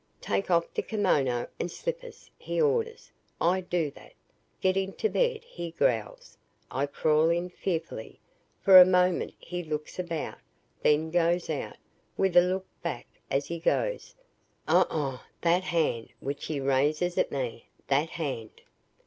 "'Take 0.19 0.49
off 0.49 0.67
the 0.73 0.81
kimono 0.81 1.47
and 1.59 1.69
slippers!' 1.69 2.31
he 2.39 2.59
orders. 2.59 3.11
I 3.39 3.61
do 3.61 3.91
that. 3.91 4.13
'Get 4.59 4.75
into 4.75 5.09
bed!' 5.11 5.43
he 5.43 5.69
growls. 5.69 6.39
I 6.71 6.87
crawl 6.87 7.29
in 7.29 7.51
fearfully. 7.51 8.19
For 8.63 8.79
a 8.79 8.83
moment 8.83 9.35
he 9.37 9.61
looks 9.63 9.99
about, 9.99 10.39
then 10.81 11.11
goes 11.11 11.51
out 11.51 11.77
with 12.17 12.35
a 12.35 12.41
look 12.41 12.65
back 12.81 13.05
as 13.29 13.45
he 13.45 13.59
goes. 13.59 14.15
Oh! 14.67 14.87
Oh! 14.89 15.23
That 15.41 15.65
hand 15.65 16.09
which 16.19 16.45
he 16.47 16.59
raises 16.59 17.19
at 17.19 17.31
me 17.31 17.67
THAT 17.89 18.09
HAND!" 18.09 18.61